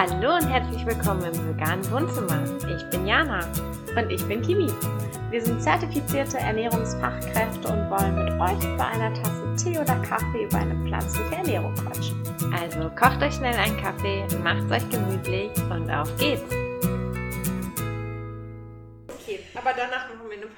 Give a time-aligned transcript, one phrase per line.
[0.00, 2.44] Hallo und herzlich willkommen im veganen Wohnzimmer.
[2.72, 3.40] Ich bin Jana.
[3.96, 4.72] Und ich bin Kimi.
[5.30, 10.58] Wir sind zertifizierte Ernährungsfachkräfte und wollen mit euch bei einer Tasse Tee oder Kaffee über
[10.58, 12.22] eine pflanzliche Ernährung quatschen.
[12.52, 16.57] Also kocht euch schnell einen Kaffee, macht euch gemütlich und auf geht's.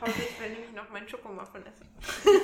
[0.01, 0.13] Pause.
[0.19, 1.87] Ich will nämlich noch meinen Schokomuffin essen.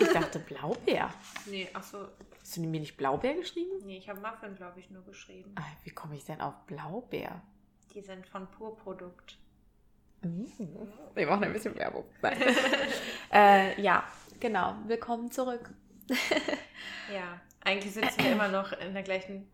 [0.00, 1.12] Ich dachte Blaubeer.
[1.46, 2.06] Nee, ach so.
[2.40, 3.70] Hast du mir nicht Blaubeer geschrieben?
[3.84, 5.54] Nee, ich habe Muffin, glaube ich, nur geschrieben.
[5.58, 7.42] Ah, Wie komme ich denn auf Blaubeer?
[7.94, 9.38] Die sind von Purprodukt.
[11.14, 12.04] Wir machen ein bisschen Werbung.
[13.32, 14.04] Äh, ja,
[14.40, 14.76] genau.
[14.86, 15.70] Willkommen zurück.
[17.12, 19.48] Ja, eigentlich sitzen wir immer noch in der gleichen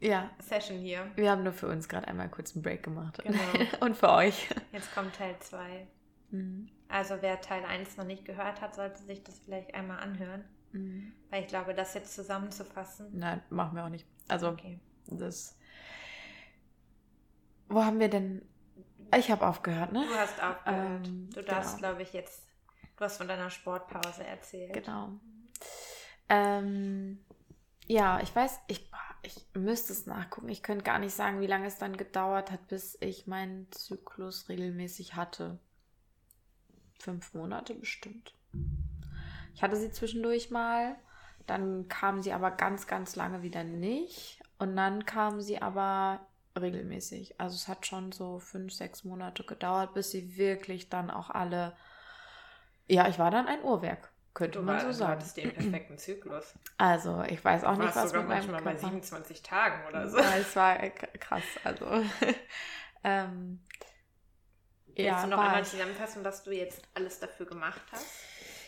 [0.00, 1.10] Ja, Session hier.
[1.16, 3.22] wir haben nur für uns gerade einmal kurz einen Break gemacht.
[3.24, 3.38] Genau.
[3.80, 4.48] Und für euch.
[4.72, 5.86] Jetzt kommt Teil 2.
[6.30, 6.68] Mhm.
[6.88, 10.44] Also wer Teil 1 noch nicht gehört hat, sollte sich das vielleicht einmal anhören.
[10.72, 11.12] Mhm.
[11.30, 13.08] Weil ich glaube, das jetzt zusammenzufassen.
[13.12, 14.06] Nein, machen wir auch nicht.
[14.28, 14.80] Also, Okay.
[15.06, 15.56] das.
[17.68, 18.42] Wo haben wir denn.
[19.16, 20.04] Ich habe aufgehört, ne?
[20.06, 21.06] Du hast aufgehört.
[21.06, 21.88] Ähm, du darfst, genau.
[21.88, 22.42] glaube ich, jetzt.
[22.96, 24.72] Du hast von deiner Sportpause erzählt.
[24.72, 25.12] Genau.
[26.28, 27.24] Ähm,
[27.86, 28.90] ja, ich weiß, ich,
[29.22, 30.48] ich müsste es nachgucken.
[30.48, 34.48] Ich könnte gar nicht sagen, wie lange es dann gedauert hat, bis ich meinen Zyklus
[34.48, 35.58] regelmäßig hatte.
[37.04, 38.32] Fünf Monate bestimmt.
[39.54, 40.96] Ich hatte sie zwischendurch mal,
[41.46, 44.40] dann kam sie aber ganz, ganz lange wieder nicht.
[44.58, 46.20] Und dann kam sie aber
[46.58, 47.38] regelmäßig.
[47.38, 51.76] Also es hat schon so fünf, sechs Monate gedauert, bis sie wirklich dann auch alle.
[52.86, 55.12] Ja, ich war dann ein Uhrwerk, könnte Du, man war, so du sagen.
[55.12, 56.54] hattest den perfekten Zyklus.
[56.78, 58.88] Also, ich weiß auch Du nicht, was sogar mit meinem manchmal bei Körper...
[58.88, 60.16] 27 Tagen oder so.
[60.16, 61.86] Ja, es war äh, krass, also...
[63.04, 63.60] ähm,
[64.96, 68.06] Willst ja, du noch einmal zusammenfassen, was du jetzt alles dafür gemacht hast?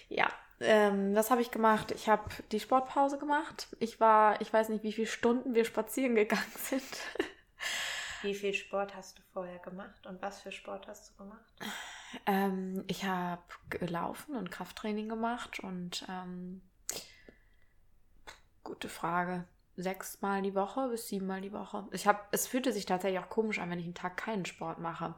[0.08, 0.28] Ja,
[0.60, 1.92] ähm, das habe ich gemacht.
[1.92, 3.68] Ich habe die Sportpause gemacht.
[3.78, 6.96] Ich war, ich weiß nicht, wie viele Stunden wir spazieren gegangen sind.
[8.22, 11.54] Wie viel Sport hast du vorher gemacht und was für Sport hast du gemacht?
[12.24, 16.62] Ähm, ich habe gelaufen und Krafttraining gemacht und ähm,
[18.64, 19.44] gute Frage.
[19.76, 21.86] Sechsmal die Woche bis siebenmal die Woche.
[21.90, 24.78] Ich habe, es fühlte sich tatsächlich auch komisch an, wenn ich einen Tag keinen Sport
[24.78, 25.14] mache.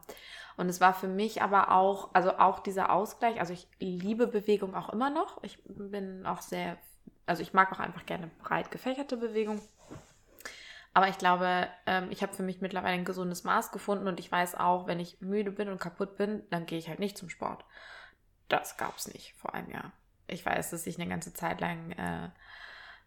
[0.57, 3.39] Und es war für mich aber auch, also auch dieser Ausgleich.
[3.39, 5.41] Also ich liebe Bewegung auch immer noch.
[5.43, 6.77] Ich bin auch sehr,
[7.25, 9.61] also ich mag auch einfach gerne breit gefächerte Bewegung.
[10.93, 14.29] Aber ich glaube, ähm, ich habe für mich mittlerweile ein gesundes Maß gefunden und ich
[14.31, 17.29] weiß auch, wenn ich müde bin und kaputt bin, dann gehe ich halt nicht zum
[17.29, 17.63] Sport.
[18.49, 19.93] Das gab es nicht vor einem Jahr.
[20.27, 22.29] Ich weiß, dass ich eine ganze Zeit lang äh,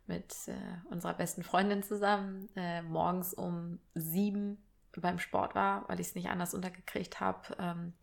[0.06, 0.54] mit äh,
[0.90, 4.62] unserer besten Freundin zusammen äh, morgens um sieben
[5.00, 7.56] beim Sport war, weil ich es nicht anders untergekriegt habe.
[7.58, 7.94] Ähm,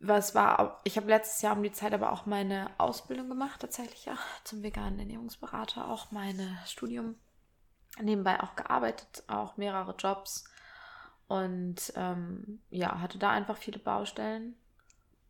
[0.00, 4.04] was war, ich habe letztes Jahr um die Zeit aber auch meine Ausbildung gemacht, tatsächlich
[4.04, 7.16] ja, zum veganen Ernährungsberater, auch mein Studium
[8.00, 10.44] nebenbei auch gearbeitet, auch mehrere Jobs
[11.26, 14.56] und ähm, ja, hatte da einfach viele Baustellen.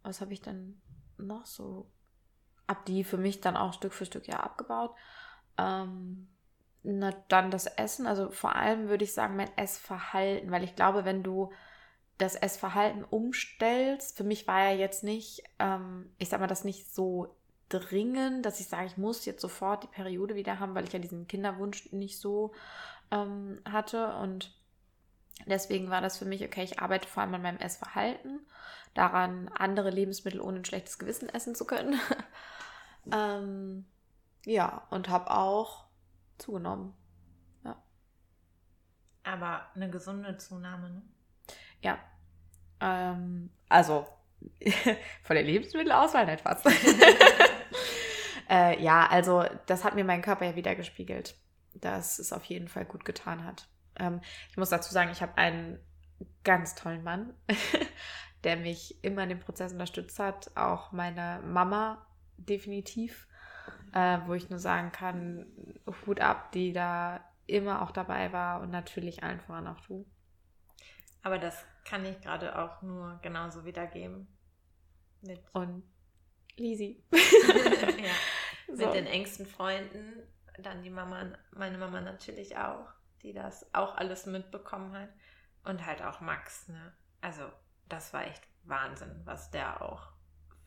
[0.03, 0.81] Was habe ich dann
[1.17, 1.91] noch so?
[2.69, 4.95] Hab die für mich dann auch Stück für Stück ja abgebaut.
[5.57, 6.29] Ähm,
[6.83, 11.05] na, dann das Essen, also vor allem würde ich sagen, mein Essverhalten, weil ich glaube,
[11.05, 11.51] wenn du
[12.19, 16.93] das Essverhalten umstellst, für mich war ja jetzt nicht, ähm, ich sag mal, das nicht
[16.93, 17.35] so
[17.69, 20.99] dringend, dass ich sage, ich muss jetzt sofort die Periode wieder haben, weil ich ja
[20.99, 22.53] diesen Kinderwunsch nicht so
[23.11, 24.15] ähm, hatte.
[24.17, 24.53] Und
[25.47, 28.41] deswegen war das für mich, okay, ich arbeite vor allem an meinem Essverhalten,
[28.95, 32.01] daran, andere Lebensmittel ohne ein schlechtes Gewissen essen zu können.
[33.13, 33.87] ähm,
[34.45, 35.87] ja, und habe auch
[36.39, 36.95] zugenommen.
[39.29, 41.03] Aber eine gesunde Zunahme, ne?
[41.83, 41.99] Ja.
[42.81, 44.07] Ähm, also,
[45.23, 46.67] von der Lebensmittelauswahl nicht fast.
[48.49, 51.35] äh, ja, also, das hat mir mein Körper ja wieder gespiegelt,
[51.75, 53.69] dass es auf jeden Fall gut getan hat.
[53.97, 55.79] Ähm, ich muss dazu sagen, ich habe einen
[56.43, 57.35] ganz tollen Mann,
[58.45, 60.57] der mich immer in dem Prozess unterstützt hat.
[60.57, 62.07] Auch meine Mama
[62.39, 63.29] definitiv,
[63.93, 65.47] äh, wo ich nur sagen kann,
[66.07, 70.07] Hut ab, die da immer auch dabei war und natürlich allen voran auch du.
[71.23, 74.29] Aber das kann ich gerade auch nur genauso wiedergeben.
[75.23, 75.83] Mit, Und
[76.57, 77.03] Lisi.
[77.13, 78.11] ja,
[78.77, 78.85] So.
[78.85, 80.23] mit den engsten Freunden.
[80.59, 82.87] Dann die Mama, meine Mama natürlich auch,
[83.23, 85.09] die das auch alles mitbekommen hat.
[85.65, 86.93] Und halt auch Max, ne?
[87.21, 87.43] Also,
[87.89, 90.13] das war echt Wahnsinn, was der auch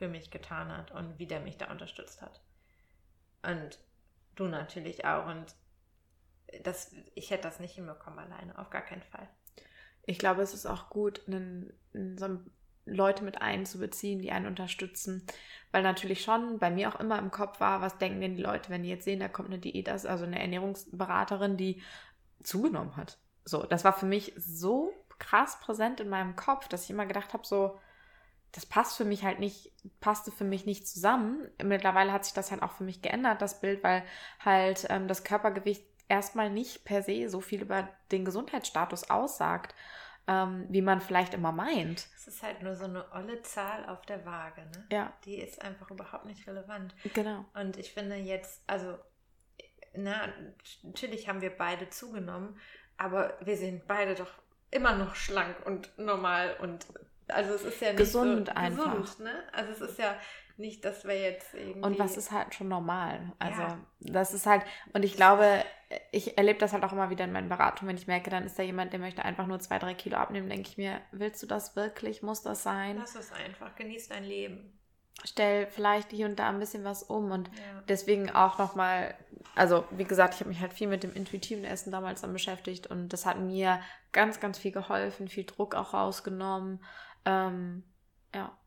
[0.02, 2.42] für mich getan hat und wie der mich da unterstützt hat.
[3.44, 3.78] Und
[4.34, 5.28] du natürlich auch.
[5.28, 5.54] Und
[6.64, 9.30] das, ich hätte das nicht hinbekommen alleine, auf gar keinen Fall.
[10.08, 11.72] Ich glaube, es ist auch gut, einen,
[12.18, 12.40] so
[12.86, 15.24] Leute mit einzubeziehen, die einen unterstützen.
[15.72, 18.72] Weil natürlich schon bei mir auch immer im Kopf war, was denken denn die Leute,
[18.72, 21.84] wenn die jetzt sehen, da kommt eine Diät, also eine Ernährungsberaterin, die
[22.42, 23.20] zugenommen hat.
[23.46, 27.34] So, das war für mich so krass präsent in meinem Kopf, dass ich immer gedacht
[27.34, 27.80] habe, so,
[28.52, 31.48] das passt für mich halt nicht, passte für mich nicht zusammen.
[31.64, 34.04] Mittlerweile hat sich das halt auch für mich geändert, das Bild, weil
[34.44, 39.74] halt ähm, das Körpergewicht erstmal nicht per se so viel über den Gesundheitsstatus aussagt,
[40.28, 42.08] ähm, wie man vielleicht immer meint.
[42.18, 44.86] Es ist halt nur so eine olle Zahl auf der Waage, ne?
[44.92, 45.14] Ja.
[45.24, 46.94] Die ist einfach überhaupt nicht relevant.
[47.14, 47.46] Genau.
[47.54, 48.98] Und ich finde jetzt, also,
[49.96, 50.28] na,
[50.84, 52.60] natürlich haben wir beide zugenommen,
[52.98, 54.32] aber wir sind beide doch
[54.70, 56.86] immer noch schlank und normal und
[57.32, 58.96] also es ist ja nicht Gesund so einfach.
[58.96, 59.44] gesund, ne?
[59.52, 60.16] Also es ist ja
[60.58, 63.32] nicht, dass wir jetzt irgendwie Und was ist halt schon normal?
[63.40, 63.80] Also, Ja.
[64.00, 64.64] das ist halt,
[64.94, 65.64] und ich glaube,
[66.12, 68.58] ich erlebe das halt auch immer wieder in meinen Beratungen, wenn ich merke, dann ist
[68.60, 71.48] da jemand, der möchte einfach nur zwei, drei Kilo abnehmen, denke ich mir, willst du
[71.48, 72.22] das wirklich?
[72.22, 72.98] Muss das sein?
[72.98, 74.78] Lass es einfach, genieß dein Leben.
[75.24, 77.84] Stell vielleicht hier und da ein bisschen was um und Ja.
[77.88, 79.14] deswegen auch nochmal,
[79.56, 82.88] also wie gesagt, ich habe mich halt viel mit dem intuitiven Essen damals dann beschäftigt
[82.88, 83.82] und das hat mir
[84.14, 86.84] ganz, ganz viel geholfen, viel Druck auch rausgenommen.
[87.26, 87.84] Ähm,
[88.34, 88.58] ja,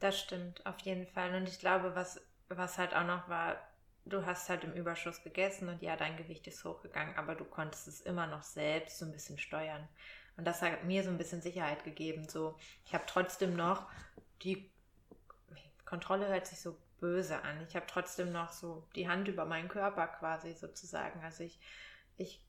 [0.00, 1.34] Das stimmt, auf jeden Fall.
[1.34, 3.56] Und ich glaube, was, was halt auch noch war,
[4.04, 7.86] du hast halt im Überschuss gegessen und ja, dein Gewicht ist hochgegangen, aber du konntest
[7.88, 9.88] es immer noch selbst so ein bisschen steuern.
[10.36, 12.28] Und das hat mir so ein bisschen Sicherheit gegeben.
[12.28, 13.88] So, ich habe trotzdem noch
[14.42, 14.70] die
[15.84, 17.60] Kontrolle hört sich so böse an.
[17.68, 21.22] Ich habe trotzdem noch so die Hand über meinen Körper quasi sozusagen.
[21.22, 21.60] Also ich,
[22.16, 22.44] ich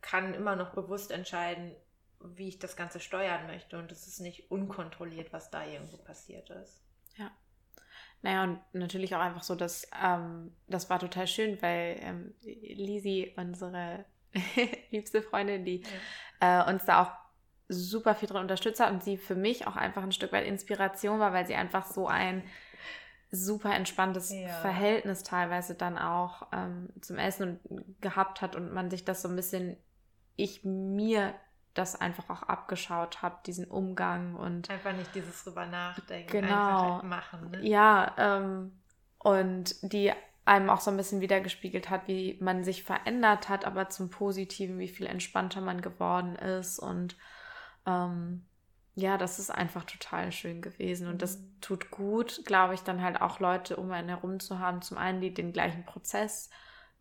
[0.00, 1.74] kann immer noch bewusst entscheiden,
[2.20, 3.78] wie ich das Ganze steuern möchte.
[3.78, 6.82] Und es ist nicht unkontrolliert, was da irgendwo passiert ist.
[8.22, 13.32] Naja, und natürlich auch einfach so, dass ähm, das war total schön, weil ähm, Lisi,
[13.36, 14.04] unsere
[14.90, 15.84] liebste Freundin, die
[16.40, 17.12] äh, uns da auch
[17.68, 21.20] super viel drin unterstützt hat und sie für mich auch einfach ein Stück weit Inspiration
[21.20, 22.42] war, weil sie einfach so ein
[23.30, 24.48] super entspanntes Ja.
[24.60, 27.60] Verhältnis teilweise dann auch ähm, zum Essen
[28.00, 29.76] gehabt hat und man sich das so ein bisschen,
[30.34, 31.34] ich mir
[31.74, 36.48] das einfach auch abgeschaut habe, diesen Umgang und Einfach nicht dieses drüber nachdenken, Genau.
[36.48, 37.50] einfach halt machen.
[37.50, 37.66] Ne?
[37.66, 38.72] Ja, ähm,
[39.18, 40.12] und die
[40.44, 44.78] einem auch so ein bisschen wiedergespiegelt hat, wie man sich verändert hat, aber zum Positiven,
[44.78, 46.78] wie viel entspannter man geworden ist.
[46.78, 47.16] Und
[47.86, 48.46] ähm,
[48.94, 51.06] ja, das ist einfach total schön gewesen.
[51.08, 51.60] Und das Mhm.
[51.60, 54.80] tut gut, glaube ich, dann halt auch Leute um einen herum zu haben.
[54.82, 56.50] Zum einen, die den gleichen Prozess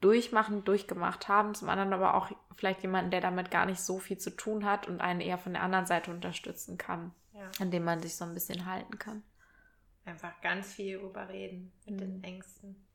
[0.02, 4.18] durchmachen, durchgemacht haben, zum anderen aber auch vielleicht jemanden, der damit gar nicht so viel
[4.18, 7.50] zu tun hat und einen eher von der anderen Seite unterstützen kann, Ja.
[7.60, 9.24] an dem man sich so ein bisschen halten kann.
[10.06, 12.00] Einfach ganz viel drüber reden mit Mhm.
[12.00, 12.88] den Ängsten.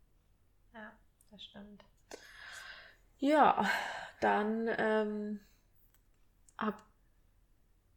[0.72, 0.92] Ja,
[1.30, 1.84] das stimmt.
[3.18, 3.68] Ja,
[4.20, 5.40] dann ähm,
[6.58, 6.82] hab,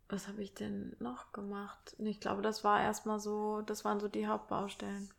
[0.09, 1.95] was habe ich denn noch gemacht?
[1.99, 5.09] Ich glaube, das war erstmal so, das waren so die Hauptbaustellen.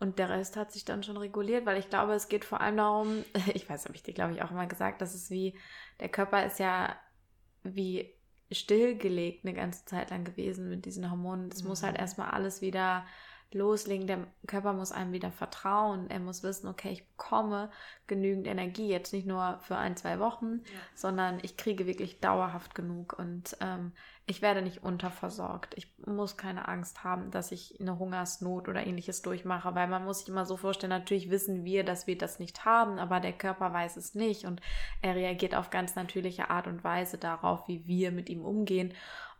[0.00, 2.76] Und der Rest hat sich dann schon reguliert, weil ich glaube, es geht vor allem
[2.76, 3.24] darum,
[3.54, 5.58] ich weiß, habe ich dir, glaube ich, auch immer gesagt, dass es wie,
[6.00, 6.96] der Körper ist ja
[7.62, 8.14] wie
[8.52, 11.50] stillgelegt eine ganze Zeit lang gewesen mit diesen Hormonen.
[11.52, 11.98] Es muss halt Mhm.
[11.98, 13.06] erstmal alles wieder
[13.54, 14.06] loslegen.
[14.06, 16.10] Der Körper muss einem wieder vertrauen.
[16.10, 17.70] Er muss wissen, okay, ich bekomme
[18.06, 20.62] genügend Energie, jetzt nicht nur für ein, zwei Wochen,
[20.94, 23.92] sondern ich kriege wirklich dauerhaft genug und ähm,
[24.26, 25.74] ich werde nicht unterversorgt.
[25.76, 30.20] Ich muss keine Angst haben, dass ich eine Hungersnot oder ähnliches durchmache, weil man muss
[30.20, 33.72] sich immer so vorstellen, natürlich wissen wir, dass wir das nicht haben, aber der Körper
[33.72, 34.60] weiß es nicht und
[35.02, 38.94] er reagiert auf ganz natürliche Art und Weise darauf, wie wir mit ihm umgehen.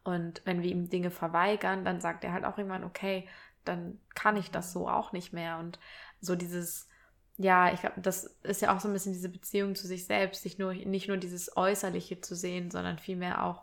[0.05, 3.27] Und wenn wir ihm Dinge verweigern, dann sagt er halt auch irgendwann, okay,
[3.65, 5.59] dann kann ich das so auch nicht mehr.
[5.59, 5.79] Und
[6.21, 6.89] so dieses,
[7.37, 10.43] ja, ich glaube, das ist ja auch so ein bisschen diese Beziehung zu sich selbst,
[10.43, 13.63] sich nur, nicht nur dieses Äußerliche zu sehen, sondern vielmehr auch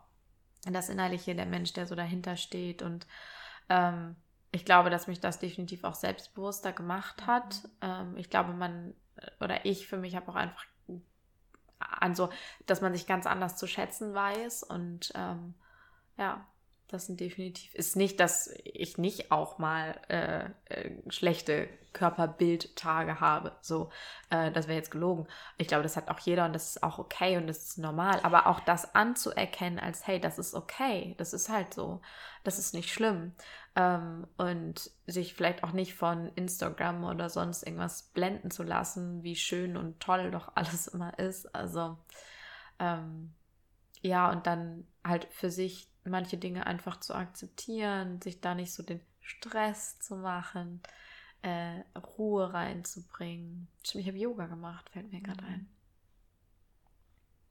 [0.65, 2.81] das Innerliche, der Mensch, der so dahinter steht.
[2.81, 3.08] Und
[3.70, 4.15] ähm,
[4.51, 7.67] ich glaube, dass mich das definitiv auch selbstbewusster gemacht hat.
[7.81, 8.93] Ähm, ich glaube, man
[9.39, 10.65] oder ich für mich habe auch einfach
[11.79, 12.29] an so,
[12.65, 14.63] dass man sich ganz anders zu schätzen weiß.
[14.63, 15.55] Und ähm,
[16.17, 16.46] ja,
[16.91, 23.55] das sind definitiv, ist nicht, dass ich nicht auch mal äh, äh, schlechte Körperbildtage habe.
[23.62, 23.89] So,
[24.29, 25.27] äh, das wäre jetzt gelogen.
[25.57, 28.19] Ich glaube, das hat auch jeder und das ist auch okay und das ist normal.
[28.24, 32.01] Aber auch das anzuerkennen als, hey, das ist okay, das ist halt so,
[32.43, 33.33] das ist nicht schlimm.
[33.75, 39.36] Ähm, und sich vielleicht auch nicht von Instagram oder sonst irgendwas blenden zu lassen, wie
[39.36, 41.53] schön und toll doch alles immer ist.
[41.55, 41.98] Also,
[42.79, 43.33] ähm,
[44.01, 48.84] ja, und dann halt für sich manche Dinge einfach zu akzeptieren, sich da nicht so
[48.84, 50.81] den Stress zu machen,
[51.43, 51.81] äh,
[52.17, 53.67] Ruhe reinzubringen.
[53.84, 55.46] Stimmt, ich habe Yoga gemacht, fällt mir gerade Mhm.
[55.46, 55.67] ein.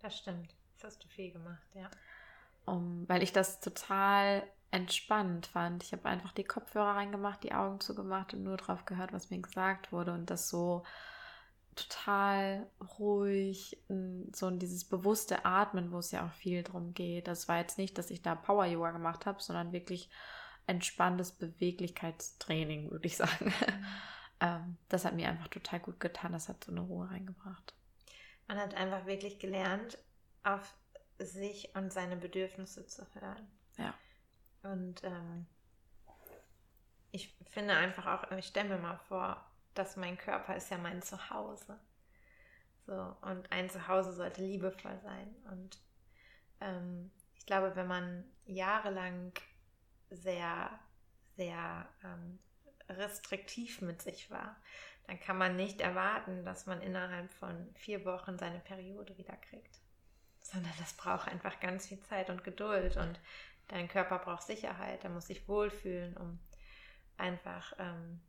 [0.01, 0.53] Das stimmt.
[0.75, 1.93] Das hast du viel gemacht, ja.
[2.67, 5.83] Um, weil ich das total entspannt fand.
[5.83, 9.41] Ich habe einfach die Kopfhörer reingemacht, die Augen zugemacht und nur drauf gehört, was mir
[9.41, 10.85] gesagt wurde und das so
[11.75, 12.67] total
[12.99, 13.79] ruhig,
[14.33, 17.29] so dieses bewusste Atmen, wo es ja auch viel drum geht.
[17.29, 20.11] Das war jetzt nicht, dass ich da Power Yoga gemacht habe, sondern wirklich
[20.67, 23.47] entspanntes Beweglichkeitstraining, würde ich sagen.
[23.47, 23.87] Mhm.
[24.41, 26.33] ähm, das hat mir einfach total gut getan.
[26.33, 27.75] Das hat so eine Ruhe reingebracht.
[28.47, 29.99] Man hat einfach wirklich gelernt,
[30.43, 30.75] auf
[31.19, 33.51] sich und seine Bedürfnisse zu hören.
[33.77, 33.95] Ja.
[34.63, 35.47] Und ähm,
[37.13, 41.03] ich finde einfach auch, ich stelle mir mal vor, dass mein Körper ist ja mein
[41.03, 41.79] Zuhause.
[42.87, 45.35] So, und ein Zuhause sollte liebevoll sein.
[45.51, 45.79] Und
[46.61, 49.33] ähm, ich glaube, wenn man jahrelang
[50.11, 50.71] sehr,
[51.37, 52.39] sehr ähm,
[52.89, 54.57] restriktiv mit sich war,
[55.07, 59.81] dann kann man nicht erwarten, dass man innerhalb von vier Wochen seine Periode wieder kriegt.
[60.41, 63.21] Sondern das braucht einfach ganz viel Zeit und Geduld und
[63.69, 66.41] dein Körper braucht Sicherheit, er muss sich wohlfühlen, um
[67.17, 68.21] einfach ähm,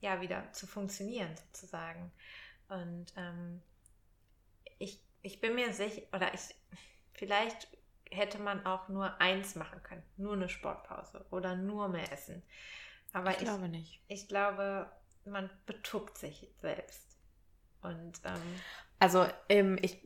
[0.00, 2.10] ja wieder zu funktionieren sozusagen.
[2.68, 3.62] Und ähm,
[4.78, 6.54] ich, ich bin mir sicher, oder ich,
[7.14, 7.68] vielleicht
[8.10, 12.42] hätte man auch nur eins machen können, nur eine Sportpause oder nur mehr essen.
[13.12, 14.00] Aber ich, ich glaube nicht.
[14.08, 14.90] Ich glaube,
[15.24, 17.04] man betuckt sich selbst.
[17.82, 18.60] Und ähm,
[18.98, 20.00] also ähm, ich,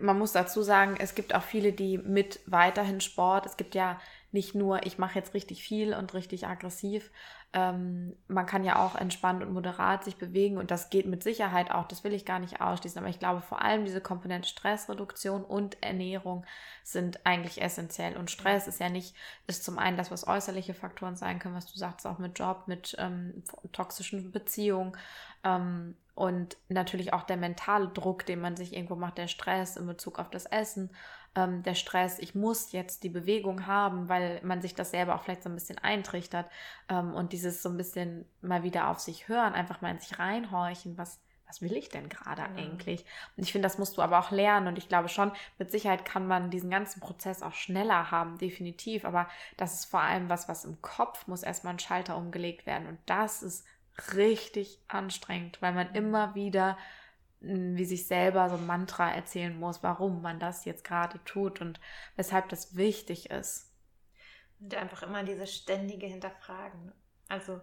[0.00, 4.00] man muss dazu sagen, es gibt auch viele, die mit weiterhin Sport, es gibt ja
[4.32, 7.10] nicht nur, ich mache jetzt richtig viel und richtig aggressiv.
[7.52, 11.72] Ähm, man kann ja auch entspannt und moderat sich bewegen und das geht mit Sicherheit
[11.72, 15.44] auch, das will ich gar nicht ausschließen, aber ich glaube vor allem diese Komponente Stressreduktion
[15.44, 16.46] und Ernährung
[16.84, 19.16] sind eigentlich essentiell und Stress ist ja nicht,
[19.48, 22.64] ist zum einen das, was äußerliche Faktoren sein können, was du sagst, auch mit Job,
[22.66, 24.96] mit ähm, toxischen Beziehungen
[25.42, 29.86] ähm, und natürlich auch der mentale Druck, den man sich irgendwo macht, der Stress in
[29.86, 30.90] Bezug auf das Essen
[31.34, 35.22] ähm, der Stress, ich muss jetzt die Bewegung haben, weil man sich das selber auch
[35.22, 36.50] vielleicht so ein bisschen eintrichtert
[36.88, 40.18] ähm, und dieses so ein bisschen mal wieder auf sich hören, einfach mal in sich
[40.18, 42.58] reinhorchen, was, was will ich denn gerade genau.
[42.58, 43.04] eigentlich?
[43.36, 46.04] Und ich finde, das musst du aber auch lernen und ich glaube schon, mit Sicherheit
[46.04, 50.48] kann man diesen ganzen Prozess auch schneller haben, definitiv, aber das ist vor allem was,
[50.48, 53.64] was im Kopf muss erstmal ein Schalter umgelegt werden und das ist
[54.14, 55.94] richtig anstrengend, weil man mhm.
[55.94, 56.76] immer wieder
[57.40, 61.80] wie sich selber so ein Mantra erzählen muss, warum man das jetzt gerade tut und
[62.16, 63.72] weshalb das wichtig ist.
[64.60, 66.92] Und einfach immer diese ständige Hinterfragen.
[67.28, 67.60] Also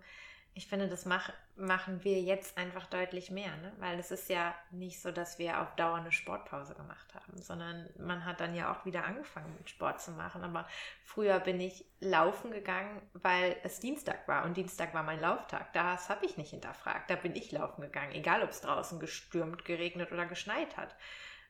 [0.57, 3.71] ich finde, das mach, machen wir jetzt einfach deutlich mehr, ne?
[3.77, 7.87] weil es ist ja nicht so, dass wir auf Dauer eine Sportpause gemacht haben, sondern
[7.99, 10.43] man hat dann ja auch wieder angefangen mit Sport zu machen.
[10.43, 10.67] Aber
[11.03, 15.71] früher bin ich laufen gegangen, weil es Dienstag war und Dienstag war mein Lauftag.
[15.73, 17.11] Das habe ich nicht hinterfragt.
[17.11, 20.95] Da bin ich laufen gegangen, egal ob es draußen gestürmt, geregnet oder geschneit hat.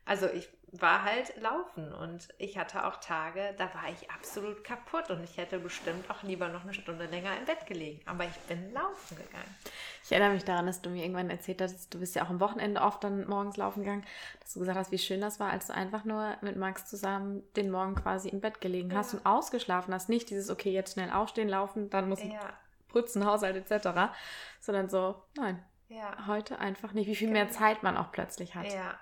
[0.08, 5.10] Also ich war halt laufen und ich hatte auch Tage, da war ich absolut kaputt
[5.10, 8.02] und ich hätte bestimmt auch lieber noch eine Stunde länger im Bett gelegen.
[8.06, 9.56] Aber ich bin laufen gegangen.
[10.04, 12.40] Ich erinnere mich daran, dass du mir irgendwann erzählt hast, du bist ja auch am
[12.40, 14.06] Wochenende oft dann morgens laufen gegangen,
[14.42, 17.44] dass du gesagt hast, wie schön das war, als du einfach nur mit Max zusammen
[17.56, 18.98] den Morgen quasi im Bett gelegen ja.
[18.98, 20.10] hast und ausgeschlafen hast.
[20.10, 22.54] Nicht dieses, okay, jetzt schnell aufstehen, laufen, dann muss ich ja.
[22.90, 24.12] putzen, Haushalt etc.,
[24.60, 26.28] sondern so, nein, ja.
[26.28, 27.08] heute einfach nicht.
[27.08, 27.58] Wie viel mehr genau.
[27.58, 28.72] Zeit man auch plötzlich hat.
[28.72, 29.00] Ja,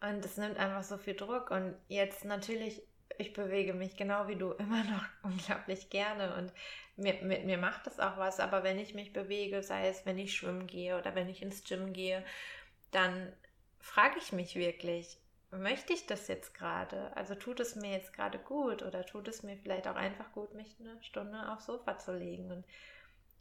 [0.00, 1.50] und es nimmt einfach so viel Druck.
[1.50, 2.82] Und jetzt natürlich,
[3.18, 6.34] ich bewege mich genau wie du immer noch unglaublich gerne.
[6.36, 6.52] Und
[6.96, 8.40] mir, mit mir macht das auch was.
[8.40, 11.64] Aber wenn ich mich bewege, sei es, wenn ich schwimmen gehe oder wenn ich ins
[11.64, 12.24] Gym gehe,
[12.90, 13.32] dann
[13.78, 15.18] frage ich mich wirklich,
[15.50, 17.14] möchte ich das jetzt gerade?
[17.16, 20.54] Also tut es mir jetzt gerade gut oder tut es mir vielleicht auch einfach gut,
[20.54, 22.50] mich eine Stunde aufs Sofa zu legen?
[22.50, 22.64] Und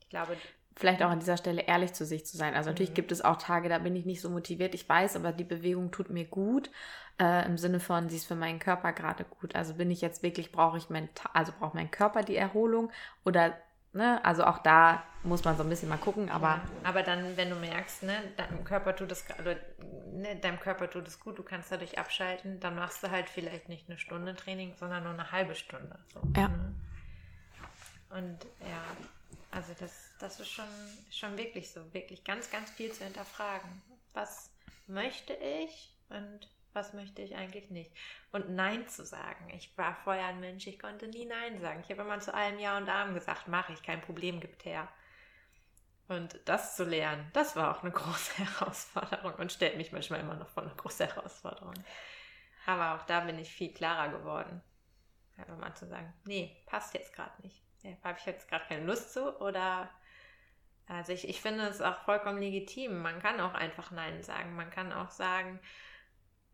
[0.01, 0.35] ich glaube,
[0.79, 2.55] vielleicht auch an dieser Stelle ehrlich zu sich zu sein.
[2.55, 2.95] Also natürlich mhm.
[2.95, 4.73] gibt es auch Tage, da bin ich nicht so motiviert.
[4.73, 6.71] Ich weiß, aber die Bewegung tut mir gut.
[7.19, 9.55] Äh, Im Sinne von, sie ist für meinen Körper gerade gut.
[9.55, 12.91] Also bin ich jetzt wirklich, brauche ich mental, also braucht mein Körper die Erholung
[13.25, 13.53] oder
[13.91, 14.23] Ne?
[14.23, 16.47] Also auch da muss man so ein bisschen mal gucken, aber.
[16.47, 19.55] Ja, aber dann, wenn du merkst, ne, deinem Körper tut es also,
[20.13, 23.67] ne, deinem Körper tut es gut, du kannst dadurch abschalten, dann machst du halt vielleicht
[23.67, 25.97] nicht eine Stunde Training, sondern nur eine halbe Stunde.
[26.13, 26.49] So, ja.
[26.49, 26.75] Ne?
[28.11, 28.83] Und ja,
[29.51, 30.67] also das, das ist schon,
[31.09, 33.81] schon wirklich so, wirklich ganz, ganz viel zu hinterfragen.
[34.13, 34.51] Was
[34.87, 37.91] möchte ich und was möchte ich eigentlich nicht?
[38.31, 39.49] Und Nein zu sagen.
[39.55, 41.81] Ich war vorher ein Mensch, ich konnte nie Nein sagen.
[41.83, 44.87] Ich habe immer zu allem Ja und Arm gesagt, mache ich, kein Problem, gibt her.
[46.07, 50.35] Und das zu lernen, das war auch eine große Herausforderung und stellt mich manchmal immer
[50.35, 51.73] noch vor eine große Herausforderung.
[52.65, 54.61] Aber auch da bin ich viel klarer geworden.
[55.37, 58.85] Einfach mal zu sagen, nee, passt jetzt gerade nicht ja, habe ich jetzt gerade keine
[58.85, 59.89] Lust zu oder
[60.89, 63.01] also ich, ich finde es auch vollkommen legitim.
[63.01, 64.55] Man kann auch einfach Nein sagen.
[64.55, 65.59] Man kann auch sagen,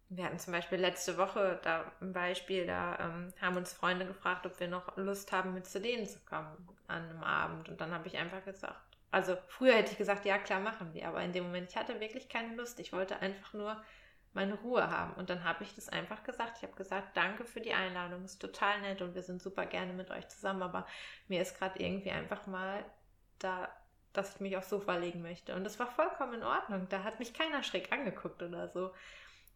[0.10, 4.46] wir hatten zum Beispiel letzte Woche da ein Beispiel, da ähm, haben uns Freunde gefragt,
[4.46, 7.70] ob wir noch Lust haben, mit zu denen zu kommen an einem Abend.
[7.70, 8.80] Und dann habe ich einfach gesagt,
[9.12, 11.08] Also früher hätte ich gesagt, ja klar, machen wir.
[11.08, 12.80] Aber in dem Moment, ich hatte wirklich keine Lust.
[12.80, 13.82] Ich wollte einfach nur
[14.34, 15.14] meine Ruhe haben.
[15.16, 16.58] Und dann habe ich das einfach gesagt.
[16.58, 19.94] Ich habe gesagt, danke für die Einladung, ist total nett und wir sind super gerne
[19.94, 20.62] mit euch zusammen.
[20.64, 20.86] Aber
[21.28, 22.86] mir ist gerade irgendwie einfach mal
[23.40, 23.70] da,
[24.18, 25.56] dass ich mich aufs Sofa legen möchte.
[25.56, 26.88] Und das war vollkommen in Ordnung.
[26.90, 28.92] Da hat mich keiner schräg angeguckt oder so.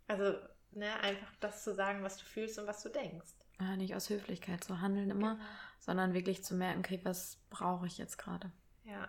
[0.07, 0.35] Also,
[0.71, 3.33] ne, einfach das zu sagen, was du fühlst und was du denkst.
[3.59, 5.45] Ja, nicht aus Höflichkeit zu handeln immer, genau.
[5.79, 8.51] sondern wirklich zu merken, okay, was brauche ich jetzt gerade?
[8.85, 9.07] Ja.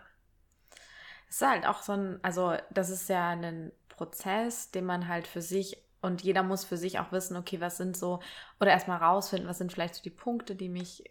[1.29, 5.27] Es ist halt auch so ein, also das ist ja ein Prozess, den man halt
[5.27, 8.19] für sich und jeder muss für sich auch wissen, okay, was sind so,
[8.59, 11.03] oder erstmal rausfinden, was sind vielleicht so die Punkte, die mich,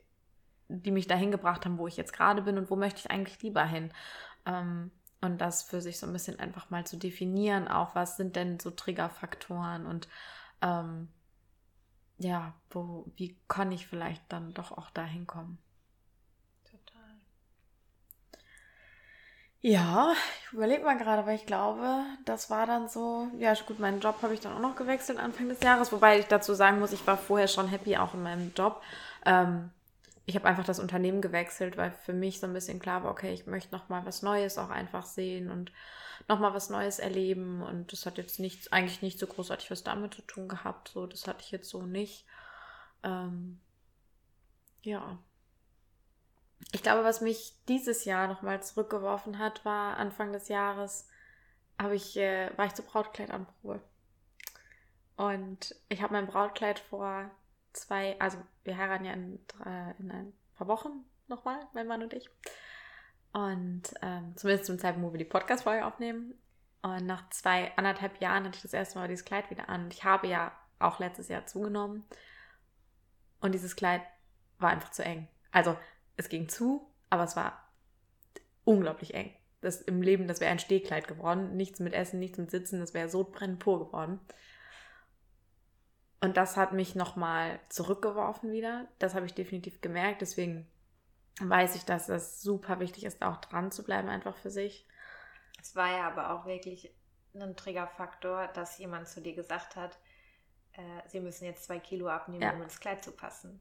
[0.68, 3.40] die mich dahin gebracht haben, wo ich jetzt gerade bin und wo möchte ich eigentlich
[3.42, 3.92] lieber hin.
[4.50, 4.90] Ähm,
[5.20, 8.58] und das für sich so ein bisschen einfach mal zu definieren, auch was sind denn
[8.58, 10.08] so Triggerfaktoren und
[10.62, 11.08] ähm,
[12.18, 15.58] ja, wo, wie kann ich vielleicht dann doch auch dahin kommen.
[19.62, 20.14] Ja,
[20.46, 24.22] ich überlege mal gerade, weil ich glaube, das war dann so, ja gut, meinen Job
[24.22, 27.06] habe ich dann auch noch gewechselt Anfang des Jahres, wobei ich dazu sagen muss, ich
[27.06, 28.82] war vorher schon happy auch in meinem Job.
[29.26, 29.70] Ähm,
[30.26, 33.32] ich habe einfach das Unternehmen gewechselt, weil für mich so ein bisschen klar war, okay,
[33.32, 35.72] ich möchte noch mal was Neues auch einfach sehen und
[36.28, 39.82] noch mal was Neues erleben und das hat jetzt nichts, eigentlich nicht so großartig was
[39.82, 42.26] damit zu tun gehabt, so das hatte ich jetzt so nicht.
[43.02, 43.60] Ähm,
[44.82, 45.18] ja,
[46.72, 51.08] ich glaube, was mich dieses Jahr nochmal zurückgeworfen hat, war Anfang des Jahres,
[51.78, 53.80] habe ich, äh, war ich zur Brautkleidanprobe.
[55.16, 57.30] Und ich habe mein Brautkleid vor
[57.72, 59.38] zwei, also wir heiraten ja in,
[59.98, 62.28] in ein paar Wochen nochmal, mein Mann und ich.
[63.32, 66.34] Und ähm, zumindest zum Zeitpunkt, wo wir die Podcast-Folge aufnehmen.
[66.82, 69.88] Und nach zwei, anderthalb Jahren hatte ich das erste Mal dieses Kleid wieder an.
[69.90, 72.04] Ich habe ja auch letztes Jahr zugenommen.
[73.40, 74.02] Und dieses Kleid
[74.58, 75.28] war einfach zu eng.
[75.52, 75.76] Also
[76.16, 77.68] es ging zu, aber es war
[78.64, 79.34] unglaublich eng.
[79.60, 81.56] Das im Leben, das wäre ein Stehkleid geworden.
[81.56, 84.20] Nichts mit Essen, nichts mit Sitzen, das wäre so brennend pur geworden.
[86.20, 88.86] Und das hat mich nochmal zurückgeworfen wieder.
[88.98, 90.20] Das habe ich definitiv gemerkt.
[90.20, 90.70] Deswegen
[91.40, 94.86] weiß ich, dass es super wichtig ist, auch dran zu bleiben, einfach für sich.
[95.60, 96.94] Es war ja aber auch wirklich
[97.34, 99.98] ein Triggerfaktor, dass jemand zu dir gesagt hat,
[100.72, 102.52] äh, sie müssen jetzt zwei Kilo abnehmen, ja.
[102.52, 103.60] um ins Kleid zu passen.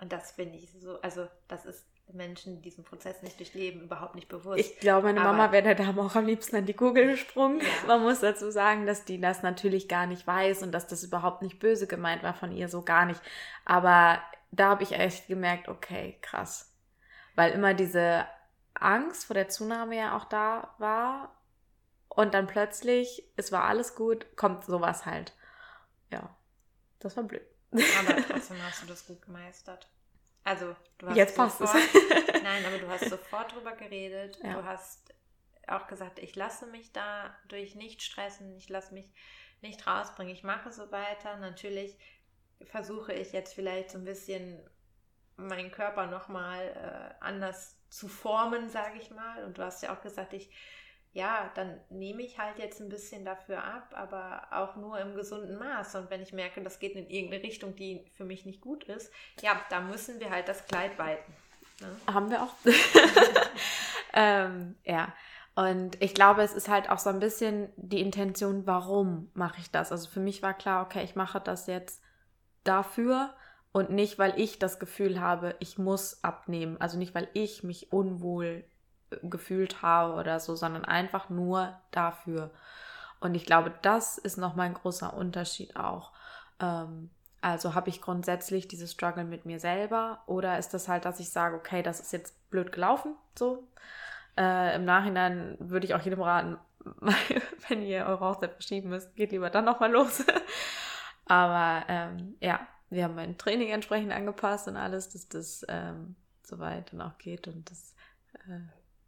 [0.00, 4.14] Und das finde ich so, also das ist Menschen, die diesen Prozess nicht durchleben, überhaupt
[4.14, 4.58] nicht bewusst.
[4.58, 7.60] Ich glaube, meine Aber, Mama wäre der Dame auch am liebsten an die Kugel gesprungen.
[7.60, 7.86] Ja.
[7.86, 11.42] Man muss dazu sagen, dass die das natürlich gar nicht weiß und dass das überhaupt
[11.42, 13.20] nicht böse gemeint war von ihr, so gar nicht.
[13.64, 16.74] Aber da habe ich echt gemerkt, okay, krass.
[17.34, 18.26] Weil immer diese
[18.74, 21.34] Angst vor der Zunahme ja auch da war.
[22.08, 25.34] Und dann plötzlich, es war alles gut, kommt sowas halt.
[26.10, 26.34] Ja,
[26.98, 27.46] das war blöd.
[27.72, 29.88] Aber trotzdem hast du das gut gemeistert.
[30.44, 32.32] Also, du hast Jetzt passt sofort, es.
[32.42, 34.38] nein, aber du hast sofort drüber geredet.
[34.42, 34.54] Ja.
[34.54, 35.14] Du hast
[35.66, 39.12] auch gesagt, ich lasse mich dadurch nicht stressen, ich lasse mich
[39.60, 41.36] nicht rausbringen, ich mache so weiter.
[41.36, 41.98] Natürlich
[42.64, 44.58] versuche ich jetzt vielleicht so ein bisschen
[45.36, 49.44] meinen Körper nochmal äh, anders zu formen, sage ich mal.
[49.44, 50.50] Und du hast ja auch gesagt, ich
[51.12, 55.58] ja, dann nehme ich halt jetzt ein bisschen dafür ab, aber auch nur im gesunden
[55.58, 55.94] Maß.
[55.96, 59.12] Und wenn ich merke, das geht in irgendeine Richtung, die für mich nicht gut ist,
[59.40, 61.32] ja, da müssen wir halt das Kleid weiten.
[61.80, 61.96] Ne?
[62.12, 62.54] Haben wir auch.
[64.12, 65.12] ähm, ja.
[65.54, 69.70] Und ich glaube, es ist halt auch so ein bisschen die Intention, warum mache ich
[69.72, 69.90] das?
[69.90, 72.00] Also für mich war klar, okay, ich mache das jetzt
[72.62, 73.34] dafür
[73.72, 76.80] und nicht, weil ich das Gefühl habe, ich muss abnehmen.
[76.80, 78.64] Also nicht, weil ich mich unwohl
[79.22, 82.50] gefühlt habe oder so, sondern einfach nur dafür.
[83.20, 86.12] Und ich glaube, das ist nochmal ein großer Unterschied auch.
[86.60, 91.20] Ähm, also habe ich grundsätzlich dieses Struggle mit mir selber oder ist das halt, dass
[91.20, 93.68] ich sage, okay, das ist jetzt blöd gelaufen, so.
[94.36, 96.58] Äh, Im Nachhinein würde ich auch jedem raten,
[97.68, 100.24] wenn ihr eure Hochzeit verschieben müsst, geht lieber dann nochmal los.
[101.26, 106.92] Aber ähm, ja, wir haben mein Training entsprechend angepasst und alles, dass das ähm, soweit
[106.92, 107.94] dann auch geht und das
[108.48, 108.60] äh,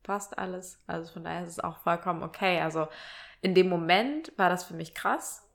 [0.03, 0.79] passt alles.
[0.87, 2.61] Also von daher ist es auch vollkommen okay.
[2.61, 2.89] Also
[3.41, 5.47] in dem Moment war das für mich krass.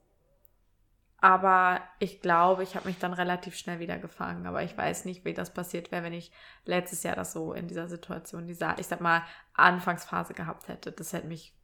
[1.18, 4.46] Aber ich glaube, ich habe mich dann relativ schnell wieder gefangen.
[4.46, 6.30] Aber ich weiß nicht, wie das passiert wäre, wenn ich
[6.64, 9.22] letztes Jahr das so in dieser Situation, dieser, ich sag mal,
[9.54, 10.92] Anfangsphase gehabt hätte.
[10.92, 11.54] Das hätte mich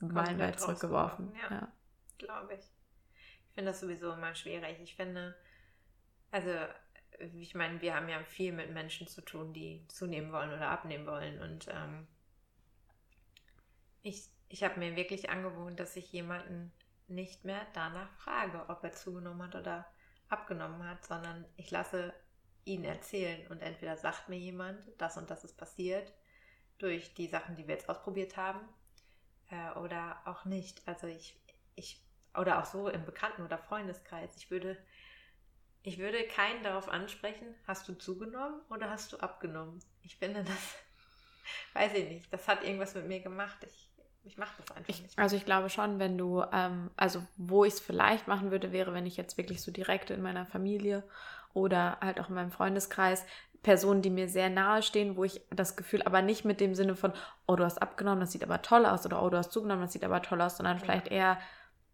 [0.00, 1.32] meilenweit zurückgeworfen.
[1.42, 1.72] Ja, ja.
[2.18, 2.64] glaube ich.
[3.48, 4.80] Ich finde das sowieso immer schwierig.
[4.82, 5.36] Ich finde,
[6.30, 6.50] also
[7.18, 11.06] ich meine, wir haben ja viel mit Menschen zu tun, die zunehmen wollen oder abnehmen
[11.06, 11.40] wollen.
[11.40, 12.06] Und ähm,
[14.02, 16.72] ich, ich habe mir wirklich angewohnt, dass ich jemanden
[17.08, 19.86] nicht mehr danach frage, ob er zugenommen hat oder
[20.28, 22.14] abgenommen hat, sondern ich lasse
[22.64, 26.12] ihn erzählen und entweder sagt mir jemand, das und das ist passiert,
[26.78, 28.60] durch die Sachen, die wir jetzt ausprobiert haben
[29.50, 30.86] äh, oder auch nicht.
[30.86, 31.40] Also ich,
[31.74, 32.02] ich,
[32.36, 34.36] oder auch so im Bekannten- oder Freundeskreis.
[34.36, 34.76] Ich würde,
[35.82, 39.80] ich würde keinen darauf ansprechen, hast du zugenommen oder hast du abgenommen?
[40.02, 40.76] Ich finde das,
[41.74, 43.58] weiß ich nicht, das hat irgendwas mit mir gemacht.
[43.64, 43.91] Ich,
[44.24, 45.18] ich mache das einfach Ich, nicht.
[45.18, 48.94] also ich glaube schon, wenn du, ähm, also wo ich es vielleicht machen würde, wäre,
[48.94, 51.02] wenn ich jetzt wirklich so direkt in meiner Familie
[51.54, 53.24] oder halt auch in meinem Freundeskreis
[53.62, 56.96] Personen, die mir sehr nahe stehen, wo ich das Gefühl, aber nicht mit dem Sinne
[56.96, 57.12] von,
[57.46, 59.92] oh, du hast abgenommen, das sieht aber toll aus, oder oh, du hast zugenommen, das
[59.92, 60.82] sieht aber toll aus, sondern Ja.
[60.82, 61.38] vielleicht eher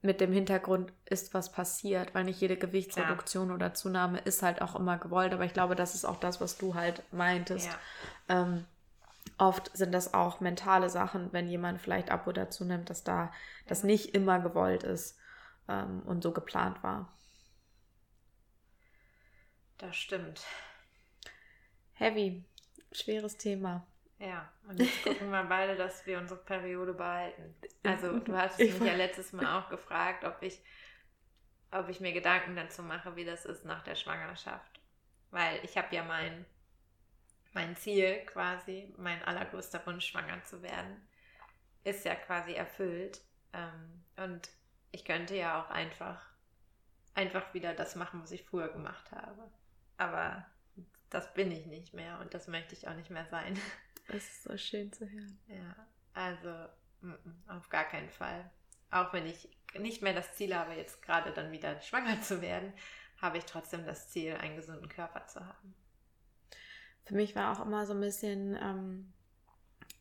[0.00, 4.76] mit dem Hintergrund ist was passiert, weil nicht jede Gewichtsreduktion oder Zunahme ist halt auch
[4.76, 7.66] immer gewollt, aber ich glaube, das ist auch das, was du halt meintest.
[8.28, 8.42] Ja.
[8.42, 8.64] Ähm,
[9.38, 13.33] oft sind das auch mentale Sachen, wenn jemand vielleicht ab oder zunimmt, dass da
[13.66, 15.18] das nicht immer gewollt ist
[15.68, 17.12] ähm, und so geplant war.
[19.79, 20.44] Das stimmt.
[21.94, 22.44] Heavy,
[22.92, 23.87] schweres Thema.
[24.18, 27.55] Ja, und jetzt gucken wir beide, dass wir unsere Periode behalten.
[27.85, 30.61] Also du hattest Ich mich ja letztes Mal auch gefragt, ob ich,
[31.70, 34.81] ob ich mir Gedanken dazu mache, wie das ist nach der Schwangerschaft.
[35.31, 36.44] Weil ich habe ja mein,
[37.58, 40.96] mein Ziel quasi, mein allergrößter Wunsch, schwanger zu werden,
[41.82, 43.20] ist ja quasi erfüllt.
[43.52, 44.48] Ähm, und
[44.92, 46.24] ich könnte ja auch einfach,
[47.14, 49.50] einfach wieder das machen, was ich früher gemacht habe.
[49.96, 50.46] Aber
[51.10, 53.58] das bin ich nicht mehr und das möchte ich auch nicht mehr sein.
[54.10, 55.38] Es ist so schön zu hören.
[55.48, 56.48] Ja, also
[57.02, 58.50] mm, mm, auf gar keinen Fall.
[58.90, 62.72] Auch wenn ich nicht mehr das Ziel habe, jetzt gerade dann wieder schwanger zu werden,
[63.20, 65.74] habe ich trotzdem das Ziel, einen gesunden Körper zu haben.
[67.08, 69.12] Für mich war auch immer so ein bisschen, ähm,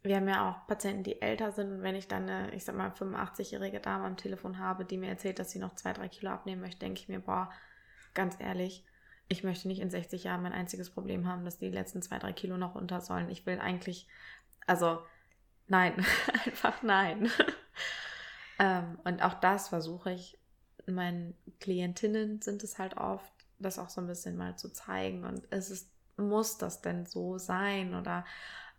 [0.03, 2.75] wir haben ja auch Patienten, die älter sind und wenn ich dann eine, ich sag
[2.75, 6.31] mal, 85-jährige Dame am Telefon habe, die mir erzählt, dass sie noch zwei, drei Kilo
[6.31, 7.49] abnehmen möchte, denke ich mir, boah,
[8.13, 8.83] ganz ehrlich,
[9.29, 12.33] ich möchte nicht in 60 Jahren mein einziges Problem haben, dass die letzten zwei, drei
[12.33, 13.29] Kilo noch runter sollen.
[13.29, 14.07] Ich will eigentlich,
[14.65, 14.99] also
[15.67, 15.93] nein,
[16.45, 17.31] einfach nein.
[18.59, 20.37] ähm, und auch das versuche ich
[20.85, 25.25] meinen Klientinnen sind es halt oft, das auch so ein bisschen mal zu zeigen.
[25.25, 27.95] Und es ist, muss das denn so sein?
[27.95, 28.25] Oder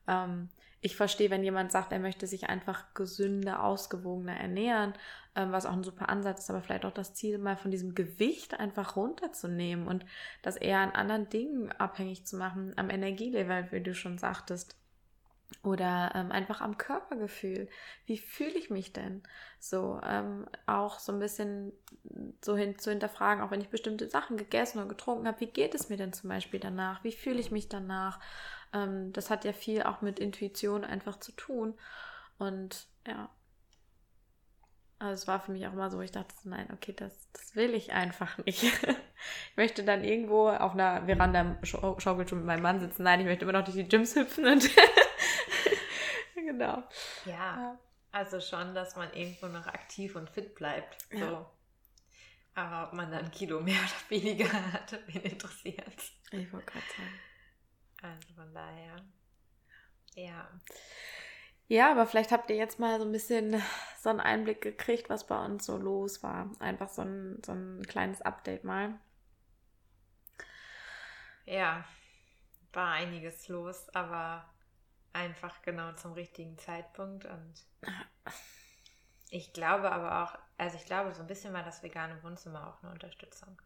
[0.06, 0.48] ähm,
[0.80, 4.94] ich verstehe, wenn jemand sagt, er möchte sich einfach gesünder, ausgewogener ernähren,
[5.34, 7.94] ähm, was auch ein super Ansatz ist, aber vielleicht auch das Ziel, mal von diesem
[7.94, 10.04] Gewicht einfach runterzunehmen und
[10.42, 14.76] das eher an anderen Dingen abhängig zu machen, am Energielevel, wie du schon sagtest.
[15.62, 17.68] Oder ähm, einfach am Körpergefühl.
[18.06, 19.22] Wie fühle ich mich denn?
[19.58, 21.72] So, ähm, auch so ein bisschen
[22.42, 25.74] so hin zu hinterfragen, auch wenn ich bestimmte Sachen gegessen oder getrunken habe, wie geht
[25.74, 27.02] es mir denn zum Beispiel danach?
[27.02, 28.20] Wie fühle ich mich danach?
[28.72, 31.74] Ähm, das hat ja viel auch mit Intuition einfach zu tun.
[32.38, 33.30] Und ja.
[35.00, 37.72] Also es war für mich auch immer so, ich dachte, nein, okay, das, das will
[37.74, 38.64] ich einfach nicht.
[39.50, 43.04] ich möchte dann irgendwo auf einer Veranda im Schau- Schaukelstuhl mit meinem Mann sitzen.
[43.04, 44.68] Nein, ich möchte immer noch durch die Gyms hüpfen und
[46.48, 46.82] genau.
[47.24, 47.78] Ja,
[48.10, 51.06] also schon, dass man irgendwo noch aktiv und fit bleibt.
[51.10, 51.18] So.
[51.18, 51.50] Ja.
[52.54, 57.20] Aber ob man dann Kilo mehr oder weniger hat, wen interessiert Ich wollte gerade sagen.
[58.02, 58.96] Also von daher.
[60.14, 60.48] Ja.
[61.68, 63.62] Ja, aber vielleicht habt ihr jetzt mal so ein bisschen
[64.00, 66.50] so einen Einblick gekriegt, was bei uns so los war.
[66.60, 68.98] Einfach so ein, so ein kleines Update mal.
[71.44, 71.84] Ja,
[72.72, 74.48] war einiges los, aber
[75.12, 77.54] einfach genau zum richtigen Zeitpunkt und
[79.30, 82.82] ich glaube aber auch, also ich glaube so ein bisschen war das vegane Wohnzimmer auch
[82.82, 83.60] eine Unterstützung.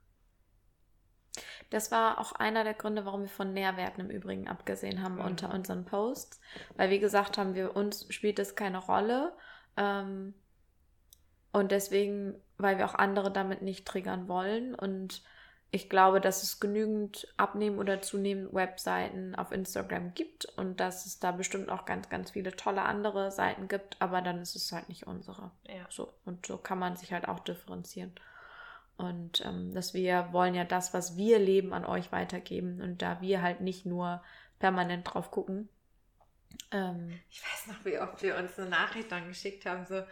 [1.70, 5.20] Das war auch einer der Gründe, warum wir von Nährwerten im Übrigen abgesehen haben Mhm.
[5.20, 6.40] unter unseren Posts.
[6.76, 9.36] Weil wir gesagt haben, wir uns spielt es keine Rolle.
[9.76, 10.34] Ähm,
[11.52, 14.74] und deswegen, weil wir auch andere damit nicht triggern wollen.
[14.74, 15.22] Und
[15.74, 21.18] ich glaube, dass es genügend abnehmen oder zunehmen Webseiten auf Instagram gibt und dass es
[21.18, 24.90] da bestimmt auch ganz, ganz viele tolle andere Seiten gibt, aber dann ist es halt
[24.90, 25.50] nicht unsere.
[25.66, 25.86] Ja.
[25.88, 28.12] So, und so kann man sich halt auch differenzieren.
[28.98, 32.82] Und ähm, dass wir wollen ja das, was wir leben, an euch weitergeben.
[32.82, 34.22] Und da wir halt nicht nur
[34.58, 35.70] permanent drauf gucken.
[36.70, 40.02] Ähm, Ich weiß noch, wie oft wir uns eine Nachricht dann geschickt haben, so,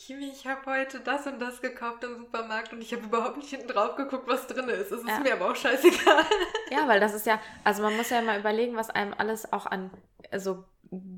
[0.00, 3.50] Kimi, ich habe heute das und das gekauft im Supermarkt und ich habe überhaupt nicht
[3.50, 4.90] hinten drauf geguckt, was drin ist.
[4.90, 5.20] Es ist Ja.
[5.20, 6.24] mir aber auch scheißegal.
[6.70, 9.66] ja, weil das ist ja, also man muss ja mal überlegen, was einem alles auch
[9.66, 9.90] an
[10.30, 10.64] also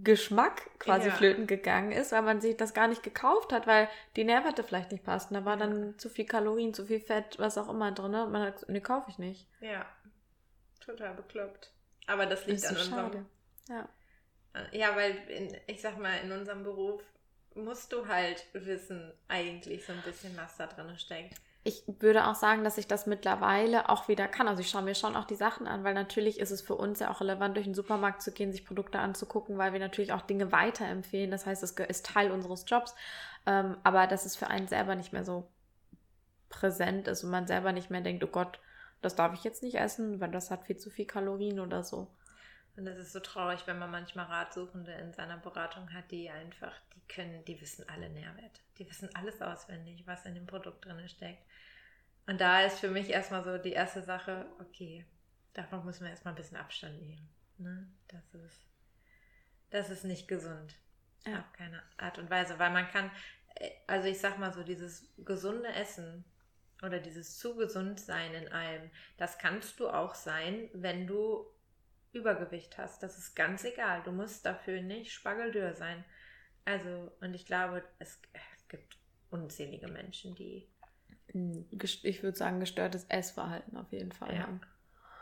[0.02, 1.14] Geschmack quasi Ja.
[1.14, 4.90] flöten gegangen ist, weil man sich das gar nicht gekauft hat, weil die Nährwerte vielleicht
[4.90, 5.34] nicht passten.
[5.34, 8.14] Da war dann zu viel Kalorien, zu viel Fett, was auch immer drin.
[8.16, 9.46] Und man hat gesagt, nee, kaufe ich nicht.
[9.60, 9.86] Ja,
[10.84, 11.72] total bekloppt.
[12.08, 13.26] Aber das liegt ist an so unserem.
[13.68, 13.88] Ja.
[14.72, 17.00] Ja, weil in, ich sag mal, in unserem Beruf
[17.54, 21.34] musst du halt wissen, eigentlich so ein bisschen, was da drin steckt.
[21.64, 24.48] ich würde auch sagen, dass ich das mittlerweile auch wieder kann.
[24.48, 26.98] Also ich schaue mir schon auch die Sachen an, weil natürlich ist es für uns
[26.98, 30.22] ja auch relevant, durch den Supermarkt zu gehen, sich Produkte anzugucken, weil wir natürlich auch
[30.22, 31.30] Dinge weiterempfehlen.
[31.30, 32.94] Das heißt, es ist Teil unseres Jobs.
[33.46, 35.48] Ähm, aber dass es für einen selber nicht mehr so
[36.48, 38.58] präsent ist und man selber nicht mehr denkt, oh Gott,
[39.00, 42.08] das darf ich jetzt nicht essen, weil das hat viel zu viel Kalorien oder so.
[42.76, 46.74] Und es ist so traurig, wenn man manchmal Ratsuchende in seiner Beratung hat, die einfach,
[46.94, 48.60] die können, die wissen alle Nährwerte.
[48.78, 51.44] Die wissen alles auswendig, was in dem Produkt drin steckt.
[52.26, 55.04] Und da ist für mich erstmal so die erste Sache, okay,
[55.52, 57.28] davon müssen wir erstmal ein bisschen Abstand nehmen.
[57.58, 57.86] Ne?
[58.08, 58.66] Das ist,
[59.70, 60.74] das ist nicht gesund.
[61.26, 61.40] Ja.
[61.40, 63.10] Auf keine Art und Weise, weil man kann,
[63.56, 66.24] äh, also ich sag mal so, dieses gesunde Essen
[66.82, 71.46] oder dieses zu gesund sein in allem, das kannst du auch sein, wenn du
[72.12, 73.02] Übergewicht hast.
[73.02, 74.02] Das ist ganz egal.
[74.02, 76.04] Du musst dafür nicht spageldür sein.
[76.64, 78.20] Also, und ich glaube, es,
[78.68, 78.96] gibt
[79.30, 80.68] unzählige Menschen, die.
[81.70, 84.42] Ich würde sagen, gestörtes Essverhalten auf jeden Fall ja.
[84.42, 84.60] haben.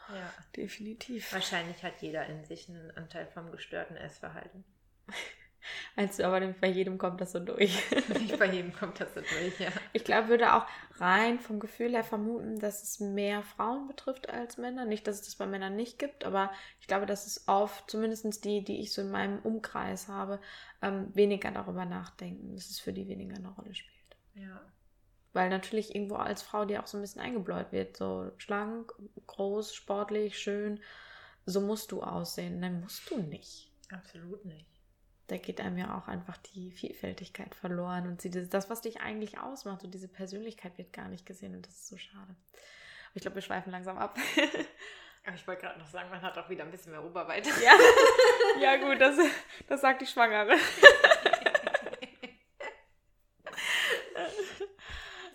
[0.09, 0.33] Ja.
[0.57, 1.33] Definitiv.
[1.33, 4.65] Wahrscheinlich hat jeder in sich einen Anteil vom gestörten Essverhalten.
[5.97, 7.79] Also, aber bei jedem kommt das so durch.
[8.21, 9.69] Nicht bei jedem kommt das so durch, ja.
[9.93, 10.67] Ich glaube, würde auch
[10.99, 14.85] rein vom Gefühl her vermuten, dass es mehr Frauen betrifft als Männer.
[14.85, 18.45] Nicht, dass es das bei Männern nicht gibt, aber ich glaube, dass es oft, zumindest
[18.45, 20.41] die, die ich so in meinem Umkreis habe,
[20.83, 23.97] ähm, weniger darüber nachdenken, dass es für die weniger eine Rolle spielt.
[24.35, 24.61] Ja.
[25.33, 27.97] Weil natürlich irgendwo als Frau dir auch so ein bisschen eingebläut wird.
[27.97, 28.93] So schlank,
[29.27, 30.81] groß, sportlich, schön.
[31.47, 32.61] So musst du aussehen.
[32.61, 33.71] Nein, musst du nicht.
[33.91, 34.80] Absolut nicht
[35.31, 39.39] da geht einem ja auch einfach die Vielfältigkeit verloren und sie, das, was dich eigentlich
[39.39, 42.19] ausmacht und diese Persönlichkeit wird gar nicht gesehen und das ist so schade.
[42.27, 44.19] Aber ich glaube, wir schweifen langsam ab.
[45.25, 47.51] Aber ich wollte gerade noch sagen, man hat auch wieder ein bisschen mehr Oberweite.
[47.63, 47.73] Ja,
[48.61, 49.19] ja gut, das,
[49.69, 50.53] das sagt die Schwangere.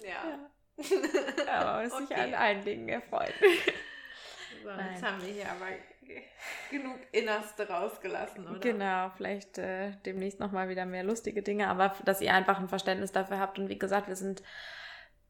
[0.02, 0.26] ja.
[0.26, 0.50] ja.
[1.48, 2.06] Aber man ist okay.
[2.08, 3.34] sich an allen Dingen erfreut.
[4.66, 5.68] So, jetzt haben wir hier aber
[6.72, 8.60] genug Innerste rausgelassen, oder?
[8.60, 13.12] Genau, vielleicht äh, demnächst nochmal wieder mehr lustige Dinge, aber dass ihr einfach ein Verständnis
[13.12, 13.60] dafür habt.
[13.60, 14.42] Und wie gesagt, wir sind,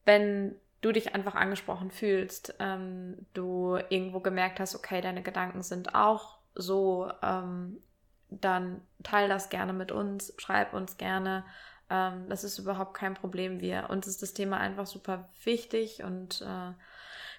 [0.06, 5.96] wenn du dich einfach angesprochen fühlst, ähm, du irgendwo gemerkt hast, okay, deine Gedanken sind
[5.96, 7.82] auch so, ähm,
[8.30, 11.44] dann teil das gerne mit uns, schreib uns gerne.
[11.90, 13.60] Ähm, das ist überhaupt kein Problem.
[13.60, 16.72] Wir, uns ist das Thema einfach super wichtig und äh,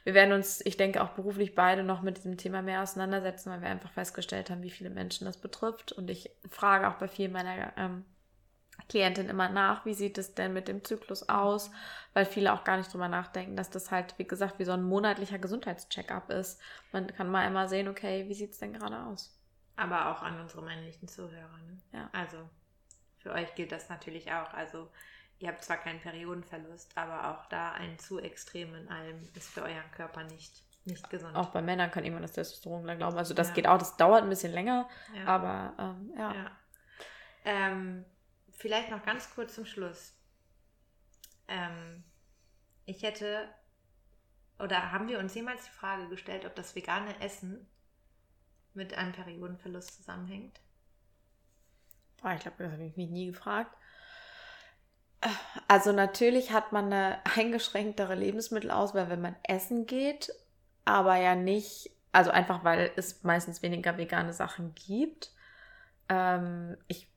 [0.06, 3.60] wir werden uns, ich denke, auch beruflich beide noch mit diesem Thema mehr auseinandersetzen, weil
[3.60, 5.90] wir einfach festgestellt haben, wie viele Menschen das betrifft.
[5.90, 8.04] Und ich frage auch bei vielen meiner ähm,
[8.88, 11.72] Klientin immer nach, wie sieht es denn mit dem Zyklus aus,
[12.14, 14.84] weil viele auch gar nicht drüber nachdenken, dass das halt, wie gesagt, wie so ein
[14.84, 16.60] monatlicher Gesundheitscheck-up ist.
[16.92, 19.36] Man kann mal immer sehen, okay, wie sieht es denn gerade aus?
[19.74, 21.58] Aber auch an unsere männlichen Zuhörer.
[21.66, 21.78] Ne?
[21.92, 22.10] Ja.
[22.12, 22.48] Also
[23.18, 24.54] für euch gilt das natürlich auch.
[24.54, 24.88] Also
[25.38, 29.62] ihr habt zwar keinen Periodenverlust, aber auch da ein zu extrem in allem ist für
[29.62, 31.37] euren Körper nicht, nicht gesund.
[31.37, 33.18] Auch bei Männern kann irgendwann das Testosteron dann glauben.
[33.18, 33.55] Also das ja.
[33.55, 35.25] geht auch, das dauert ein bisschen länger, ja.
[35.27, 36.35] aber ähm, ja.
[36.35, 36.51] ja.
[37.44, 38.05] Ähm,
[38.51, 40.14] vielleicht noch ganz kurz zum Schluss.
[41.49, 42.03] Ähm,
[42.87, 43.49] ich hätte,
[44.59, 47.68] oder haben wir uns jemals die Frage gestellt, ob das vegane Essen
[48.75, 50.61] mit einem Periodenverlust zusammenhängt?
[52.20, 53.77] Boah, ich glaube, das habe ich mich nie gefragt.
[55.68, 60.33] Also natürlich hat man eine eingeschränktere Lebensmittelauswahl, wenn man essen geht,
[60.85, 65.33] aber ja nicht, also einfach weil es meistens weniger vegane Sachen gibt.
[66.09, 67.09] Ähm, ich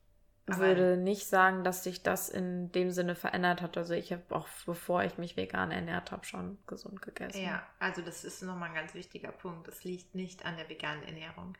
[0.46, 3.76] aber würde nicht sagen, dass sich das in dem Sinne verändert hat.
[3.76, 7.42] Also ich habe auch, bevor ich mich vegan ernährt habe, schon gesund gegessen.
[7.42, 9.68] Ja, also das ist nochmal ein ganz wichtiger Punkt.
[9.68, 11.56] Es liegt nicht an der veganen Ernährung.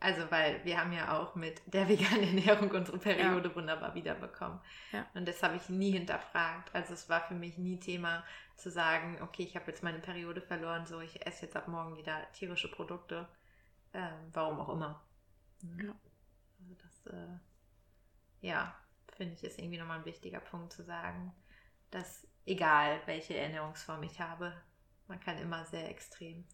[0.00, 3.54] Also, weil wir haben ja auch mit der veganen Ernährung unsere Periode ja.
[3.54, 4.60] wunderbar wiederbekommen.
[4.92, 5.06] Ja.
[5.14, 6.72] Und das habe ich nie hinterfragt.
[6.72, 8.24] Also es war für mich nie Thema
[8.56, 11.96] zu sagen, okay, ich habe jetzt meine Periode verloren, so ich esse jetzt ab morgen
[11.96, 13.28] wieder tierische Produkte.
[13.92, 15.02] Ähm, warum auch immer.
[15.62, 15.86] Mhm.
[15.86, 15.94] Ja.
[16.60, 17.38] Also das, äh,
[18.40, 18.74] ja,
[19.16, 21.32] finde ich, ist irgendwie nochmal ein wichtiger Punkt zu sagen,
[21.90, 24.52] dass egal welche Ernährungsform ich habe,
[25.08, 26.44] man kann immer sehr extrem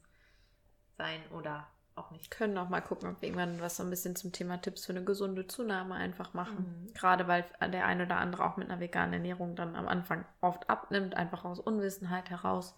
[0.97, 2.31] sein oder auch nicht.
[2.31, 4.93] Können auch mal gucken, ob wir irgendwann was so ein bisschen zum Thema Tipps für
[4.93, 6.85] eine gesunde Zunahme einfach machen.
[6.87, 6.95] Mhm.
[6.95, 10.69] Gerade weil der eine oder andere auch mit einer veganen Ernährung dann am Anfang oft
[10.69, 12.75] abnimmt, einfach aus Unwissenheit heraus.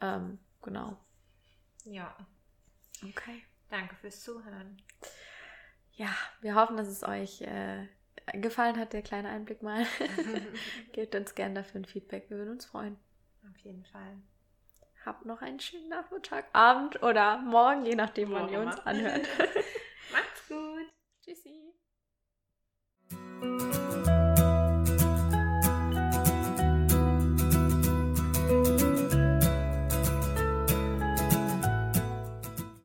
[0.00, 0.96] Ähm, genau.
[1.84, 2.14] Ja.
[3.02, 3.42] Okay.
[3.70, 4.80] Danke fürs Zuhören.
[5.92, 7.86] Ja, wir hoffen, dass es euch äh,
[8.34, 9.84] gefallen hat, der kleine Einblick mal.
[10.92, 12.96] Gebt uns gerne dafür ein Feedback, wir würden uns freuen.
[13.50, 14.16] Auf jeden Fall.
[15.08, 19.26] Habt noch einen schönen Nachmittag, Abend oder morgen, je nachdem, wann ihr uns anhört.
[20.12, 20.86] Macht's gut.
[21.24, 21.67] Tschüssi.